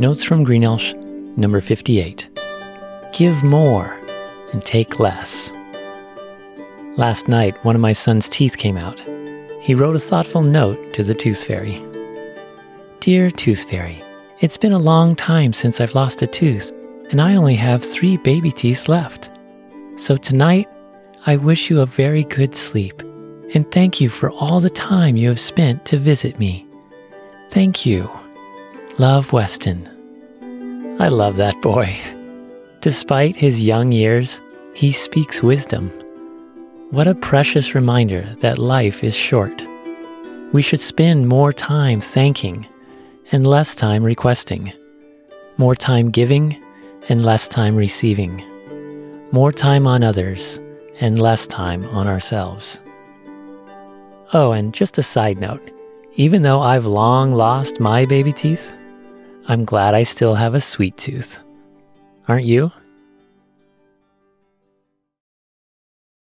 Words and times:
Notes 0.00 0.24
from 0.24 0.46
Greenelsh, 0.46 0.94
number 1.36 1.60
58. 1.60 2.26
Give 3.12 3.44
more 3.44 4.00
and 4.50 4.64
take 4.64 4.98
less. 4.98 5.52
Last 6.96 7.28
night, 7.28 7.62
one 7.66 7.74
of 7.74 7.82
my 7.82 7.92
son's 7.92 8.26
teeth 8.26 8.56
came 8.56 8.78
out. 8.78 8.98
He 9.60 9.74
wrote 9.74 9.96
a 9.96 10.00
thoughtful 10.00 10.40
note 10.40 10.94
to 10.94 11.04
the 11.04 11.14
Tooth 11.14 11.44
Fairy. 11.44 11.78
Dear 13.00 13.30
Tooth 13.30 13.68
Fairy, 13.68 14.02
it's 14.38 14.56
been 14.56 14.72
a 14.72 14.78
long 14.78 15.14
time 15.14 15.52
since 15.52 15.82
I've 15.82 15.94
lost 15.94 16.22
a 16.22 16.26
tooth, 16.26 16.72
and 17.10 17.20
I 17.20 17.34
only 17.34 17.56
have 17.56 17.84
three 17.84 18.16
baby 18.16 18.50
teeth 18.50 18.88
left. 18.88 19.28
So 19.96 20.16
tonight, 20.16 20.66
I 21.26 21.36
wish 21.36 21.68
you 21.68 21.82
a 21.82 21.84
very 21.84 22.24
good 22.24 22.56
sleep, 22.56 23.02
and 23.52 23.70
thank 23.70 24.00
you 24.00 24.08
for 24.08 24.30
all 24.30 24.60
the 24.60 24.70
time 24.70 25.18
you 25.18 25.28
have 25.28 25.38
spent 25.38 25.84
to 25.84 25.98
visit 25.98 26.38
me. 26.38 26.66
Thank 27.50 27.84
you. 27.84 28.10
Love 28.98 29.32
Weston. 29.32 29.89
I 31.00 31.08
love 31.08 31.36
that 31.36 31.58
boy. 31.62 31.96
Despite 32.82 33.34
his 33.34 33.62
young 33.62 33.90
years, 33.90 34.38
he 34.74 34.92
speaks 34.92 35.42
wisdom. 35.42 35.88
What 36.90 37.06
a 37.08 37.14
precious 37.14 37.74
reminder 37.74 38.36
that 38.40 38.58
life 38.58 39.02
is 39.02 39.16
short. 39.16 39.66
We 40.52 40.60
should 40.60 40.78
spend 40.78 41.26
more 41.26 41.54
time 41.54 42.02
thanking 42.02 42.66
and 43.32 43.46
less 43.46 43.74
time 43.74 44.04
requesting, 44.04 44.74
more 45.56 45.74
time 45.74 46.10
giving 46.10 46.62
and 47.08 47.24
less 47.24 47.48
time 47.48 47.76
receiving, 47.76 48.44
more 49.32 49.52
time 49.52 49.86
on 49.86 50.04
others 50.04 50.60
and 51.00 51.18
less 51.18 51.46
time 51.46 51.82
on 51.96 52.08
ourselves. 52.08 52.78
Oh, 54.34 54.52
and 54.52 54.74
just 54.74 54.98
a 54.98 55.02
side 55.02 55.40
note 55.40 55.66
even 56.16 56.42
though 56.42 56.60
I've 56.60 56.84
long 56.84 57.32
lost 57.32 57.80
my 57.80 58.04
baby 58.04 58.32
teeth, 58.32 58.70
I'm 59.48 59.64
glad 59.64 59.94
I 59.94 60.02
still 60.02 60.34
have 60.34 60.54
a 60.54 60.60
sweet 60.60 60.96
tooth. 60.96 61.38
Aren't 62.28 62.44
you? 62.44 62.70